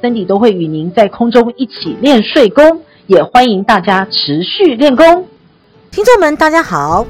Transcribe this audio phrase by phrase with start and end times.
[0.00, 5.26] 森迪都会与您在空中一起练税功，也欢迎大家持续练功。
[5.90, 7.04] 听众们，大家好！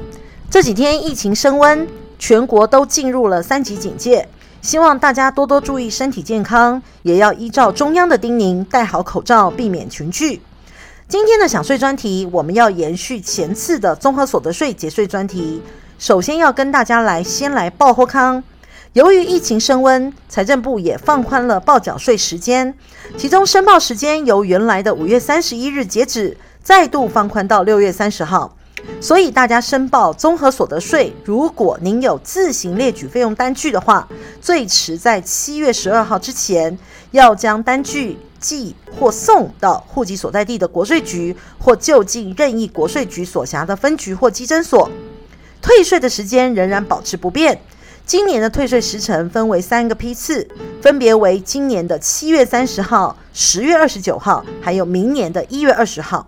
[0.49, 4.27] 这几天疫情升温，全国都进入了三级警戒，
[4.61, 10.41] 希望大家多多注意身体健康，也要依照中央的叮咛，戴好口罩，避免群聚。
[11.07, 15.61] 今天的想税专题，我们要延续前次的综合所得税节税专题。
[15.99, 18.43] 首先要跟大家来先来报贺康，
[18.93, 22.73] 由于疫情升温，财政部也放宽了报缴税时间，
[23.15, 28.57] 其中申报时间由原来的五月三十一日截止，再度放宽到六月三十号。
[28.99, 34.07] 所以大家申报综合所得税，如果您有自行列举费用单据的话，
[34.41, 36.75] 最迟在七月十二号之前，
[37.11, 44.89] 要将单据寄或送到户籍所在地的国税局或就近任意国税局所辖的分局或稽征所。
[45.61, 47.61] 退税的时间仍然保持不变。
[48.09, 50.47] 今年的退税时程分为三个批次，
[50.81, 56.27] 分别为今年的七月三十号、十月二十九号，还有明年的一月二十号。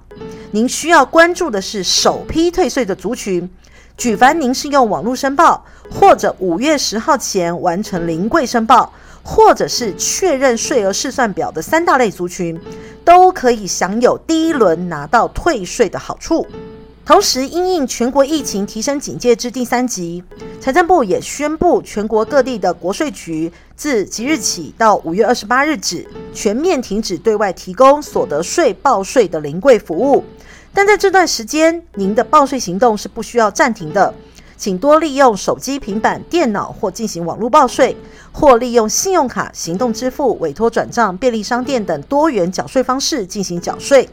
[0.51, 3.49] 您需要关注的是首批退税的族群。
[3.97, 8.93] 举凡您是用网络申报，或者五月十号前完成临柜申报，
[9.23, 12.61] 或者是确认税额试算表的三大类族群，
[13.03, 16.45] 都可以享有第一轮拿到退税的好处。
[17.03, 20.23] 同时，因应全国疫情提升警戒至第三级，
[20.59, 30.23] 财政部也宣布，全国各地的国税局自即日起到五月二十八日止，全面停止对外提供所得税报税的临柜服务。
[30.73, 34.13] 但在这段时间，您的报税行动是不需要暂停的，
[34.55, 37.97] 请多利用手机、平板、电脑或进行网络报税，
[38.31, 44.07] 或利用信用卡、行动支付、委托转账、便利商店等多元缴税方式进行缴税。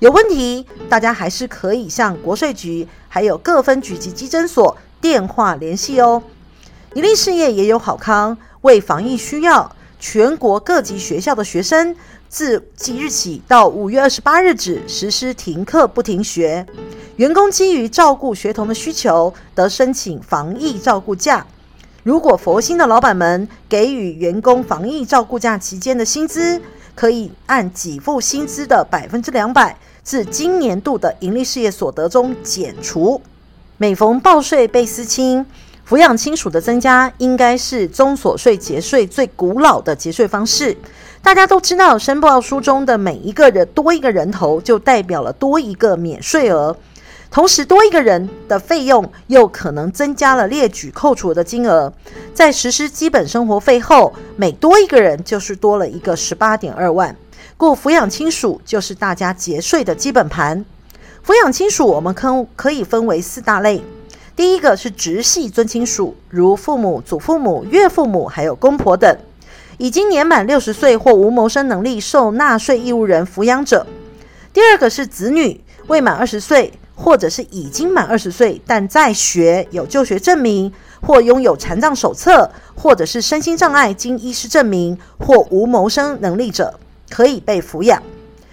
[0.00, 6.22] 有问题，大家还是可以向国税局，还有各分局及稽征所电话联系哦。
[6.94, 11.96] 营利事业也有好康，为防疫需要，全国各级学校的学生
[12.28, 16.64] 自即日起到五月二十八日止实施停课不停学。
[17.16, 21.44] 员工基于照顾学童的需求，得申请防疫照顾假。
[22.04, 26.62] 如果佛心的老板们给予员工防疫照顾假期间的薪资，
[26.98, 29.76] 可以按给付薪资的百分之两百。
[30.02, 33.22] 自今年度的营利事业所得中减除。
[33.76, 35.46] 每逢报税被私清，
[35.88, 40.76] 抚养亲属的增加，应该是综所税节税最古老的节税方式。
[41.22, 46.76] 大家都知道，申报书中的每一个人多一个人头，就代表了多一个免税额。
[47.30, 51.92] 同时，多一个人的费用，又可能增加了列举扣除的金额。
[52.32, 57.14] 在实施基本生活费后，每多一个人，就是多了一个十八点二万。
[57.56, 60.64] 故抚养亲属就是大家节税的基本盘。
[61.26, 63.82] 抚养亲属我们可可以分为四大类。
[64.34, 69.18] 第一个是直系尊亲属，如父母、祖父母、岳父母，还有公婆等，
[69.76, 73.86] 已经年满六十岁或无谋生能力受纳税义务人抚养者。
[74.52, 86.78] 第二个是子女，未满二十岁，或者是已经满二十岁但在学有就学证明，或拥有残障手册，或者是身心障碍经医师证明，或无谋生能力者。
[87.10, 88.02] 可以被抚养。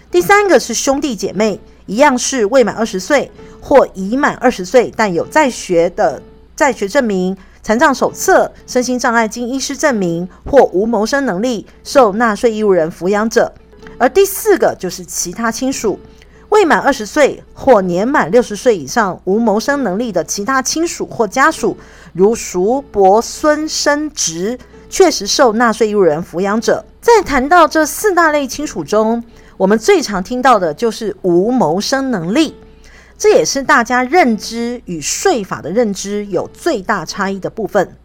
[0.10, 3.30] 第三个是兄弟姐妹，一样是未满二十岁
[3.60, 6.22] 或已满二十岁，但有在学的
[6.56, 13.54] 在学证明、残障手册、身心障碍经医师证明或无谋生能力，受纳税义务人抚养者。
[13.98, 16.00] 而第四个就是其他亲属，
[16.56, 21.76] 未满二十岁或年满六十岁以上无谋生能力的其他亲属或家属，
[22.14, 24.58] 如叔伯孙甥侄。
[24.90, 29.22] 确实受纳税义务人抚养者，在谈到这四大类亲属中，
[29.58, 32.56] 我们最常听到的就是无谋生能力，
[33.18, 37.98] 这也是大家认知与税法的认知有最大差异的部分。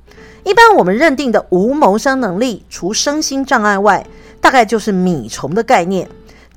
[0.42, 4.04] 一般我们认定的无谋生能力，除身心障碍外，
[4.40, 6.08] 大概就是米虫的概念，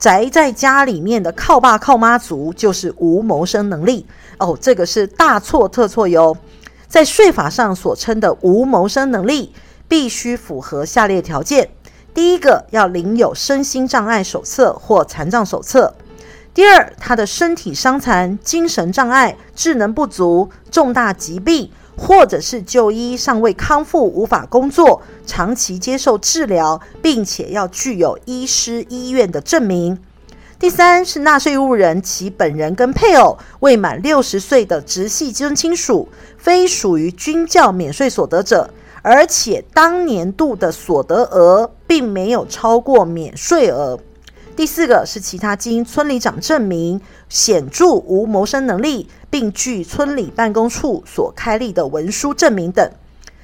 [0.03, 4.05] 宅在家里面的靠爸靠妈族就是无谋生能力。
[4.37, 6.35] 哦，这个是大错特错哟，
[6.89, 9.53] 在税法上所称的无谋生能力。
[9.87, 11.69] 必须符合下列条件：
[12.13, 15.93] 第一个，要领有身心障碍手册或残障手册；
[16.53, 29.95] 第二，他的身体伤残、精神障碍、智能不足、重大疾病，或者是就医尚未康复、无法工作、长期接受治疗，并且要具有医师医院的证明；
[30.59, 38.69] 第三是纳税义务人其本人跟配偶未满六十岁的直系尊亲属，非属于均教免税所得者，
[39.01, 43.99] 而且当年度的所得额并没有超过免税额。
[44.55, 52.87] 第四个是其他经村里长证明显著无谋生能力，并据村里办公处所开立的文书证明等。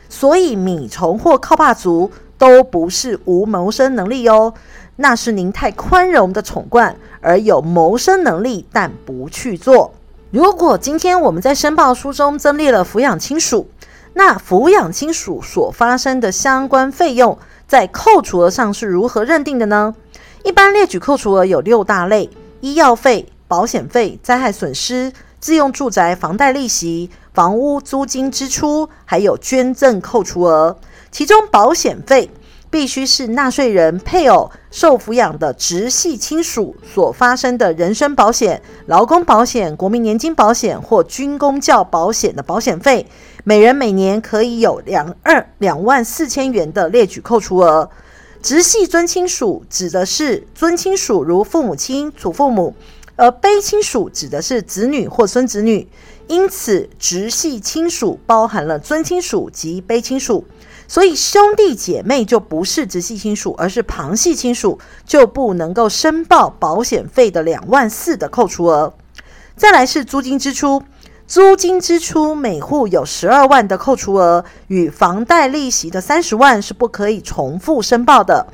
[0.08, 4.54] 所以米虫或靠爸族都不是无谋生能力哦，
[4.98, 9.92] 那是您太宽容的宠惯，而有谋生能力但不去做。
[10.30, 13.68] 如果今天我们在申报书中增列了抚养亲属，
[14.14, 17.36] 那抚养亲属所发生的相关费用，
[17.68, 19.96] 在扣除额上是如何认定的呢？
[20.44, 22.30] 一般列举扣除额有六大类：
[22.62, 30.78] 医药费、保险费、灾害损失、自用住宅房贷利息、房屋租金支出，还有捐赠扣除额。
[31.12, 32.30] 其中保险费
[32.70, 43.08] 必须是纳税人配偶受抚养的直系亲属所发生的人身保险、劳工保险、国民年金保险或军公教保险的保险费，
[43.44, 47.90] 每人每年可以有两二两万四千元的列举扣除额。
[48.42, 52.74] 直系尊亲属指的是尊亲属，如父母亲、祖父母；
[53.20, 55.88] 而卑亲属指的是子女或孙子女。
[56.28, 60.46] 因此，直系亲属包含了尊亲属及卑亲属，
[60.88, 68.94] 所以兄弟姐妹就不是直系亲属，而是旁系亲属，就不能够申报保险费的两万四的扣除额。
[69.56, 70.84] 再来是租金支出。
[71.26, 78.48] 租金支出每户有十二万的扣除额，与房贷利息的三十万是不可以重复申报的，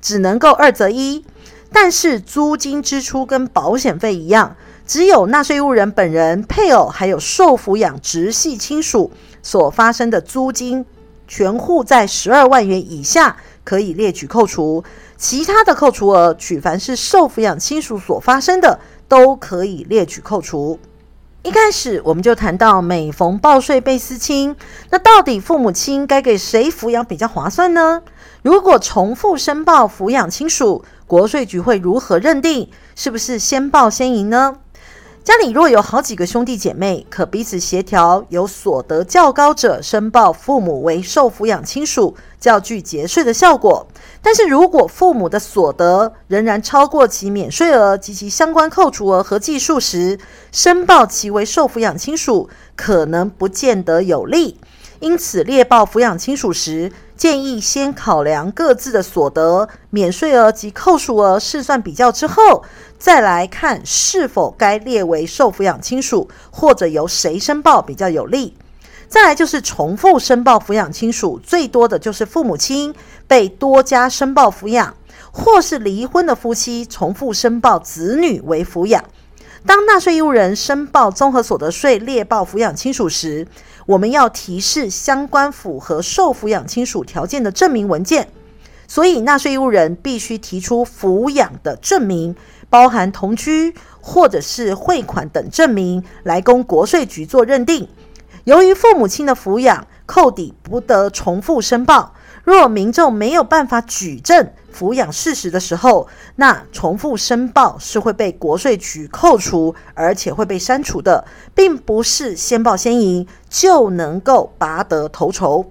[0.00, 1.24] 只能够二择一。
[1.72, 4.56] 但是租金支出跟保险费一样，
[4.86, 9.10] 只有纳税义务人本人、配偶还有受抚养直系亲属
[9.42, 10.84] 所发生的租金，
[11.26, 14.82] 全户在十二万元以下可以列举扣除，
[15.16, 20.78] 其他的扣除额，取凡是受抚养亲属所发生的，都可以列举扣除。
[21.48, 24.54] 一开始我们就谈到，每逢报税倍思亲，
[24.90, 28.02] 那到底父母亲该给谁抚养比较划算呢？
[28.42, 32.68] 如果重复申报抚养亲属，国税局会如何认定？
[32.94, 34.56] 是不是先报先赢呢？
[35.28, 43.86] 家里若有好几个兄弟姐妹，可彼此协调，由所得较高者申报父母为受抚养亲属，较具节税的效果。
[44.22, 50.18] 但是如果父母的所得仍然超过其免税额及其相关扣除额合计数时，
[50.50, 54.58] 申报其为受抚养亲属可能不见得有利。
[55.00, 62.62] 因此，列报抚养亲属时，建议先考量各自的所得、免税额及扣除额试算比较之后，
[62.96, 68.56] 再来看是否该列为受抚养亲属，或者由谁申报比较有利。
[69.08, 72.94] 再来就是重复申报抚养亲属，最多的就是父母亲
[73.26, 74.94] 被多家申报抚养，
[75.32, 79.02] 或是离婚的夫妻重复申报子女为抚养。
[79.66, 83.46] 当纳税义务人申报综合所得税列报抚养亲属时，
[83.86, 88.28] 我们要提示相关符合受抚养亲属条件的证明文件，
[88.86, 92.36] 所以纳税义务人必须提出抚养的证明，
[92.70, 97.88] 包含同居或者是汇款等证明，来供国税局做认定。
[98.44, 102.14] 由于父母亲的抚养扣抵不得重复申报。
[102.48, 111.24] 若民众没有办法举证抚养事实的时候，那重复申报是会被国税局扣除，而且会被删除的，
[111.54, 115.68] 并不是先报先赢就能够拔得头筹。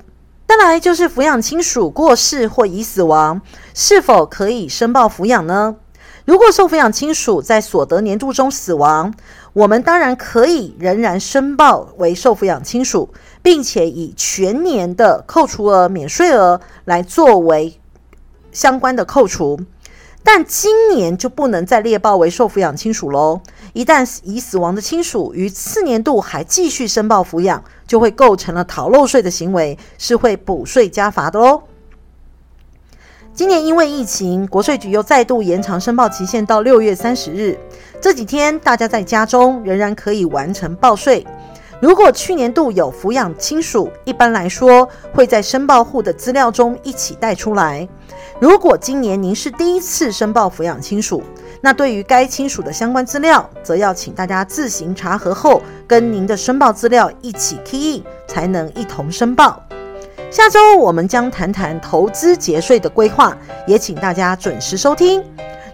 [0.47, 3.41] 再来就是抚养亲属过世或已死亡，
[3.73, 5.75] 是否可以申报抚养呢？
[6.27, 9.13] 如果受抚养亲属在所得年度中死亡，
[9.53, 13.09] 我们当然可以仍然申报为受抚养亲属，
[13.41, 17.79] 并且以全年的扣除额、免税额来作为
[18.51, 19.57] 相关的扣除。
[20.21, 23.39] 但今年就不能再列报为受抚养亲属喽。
[23.71, 31.63] 一旦已死亡的亲属于次年度还继续申报抚养，就会构成了逃漏税的行为，是会补税加罚的喽。
[33.37, 37.55] 今年因为疫情，国税局又再度延长申报期限到六月三十日。
[38.01, 41.23] 这几天大家在家中仍然可以完成报税。
[41.79, 47.87] 如果去年度有抚养亲属，一般来说会在申报户的资料中一起带出来。
[48.39, 51.21] 如果今年您是第一次申报抚养亲属，
[51.61, 59.61] 那对于该亲属的相关资料，则要请大家自行查核后，跟您的申报资料一起 key in，才能一同申报。
[60.29, 65.23] 下周我们将谈谈投资节税的规划，也请大家准时收听。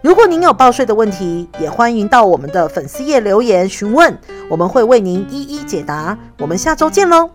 [0.02, 4.16] 如果您有报税的问题，也欢迎到我们的粉丝页留言询问，
[4.50, 6.18] 我们会为您一一解答。
[6.40, 7.30] 我们下周见喽！